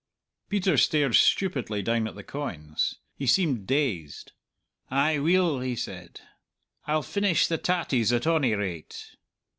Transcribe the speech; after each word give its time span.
Peter 0.49 0.77
stared 0.77 1.13
stupidly 1.13 1.83
down 1.83 2.07
at 2.07 2.15
the 2.15 2.23
coins. 2.23 2.95
He 3.13 3.27
seemed 3.27 3.67
dazed. 3.67 4.31
"Ay, 4.89 5.19
weel," 5.19 5.59
he 5.59 5.75
said; 5.75 6.21
"I'll 6.87 7.03
feenish 7.03 7.45
the 7.47 7.59
tatties, 7.59 8.11
at 8.11 8.25
ony 8.25 8.55
rate." 8.55 9.15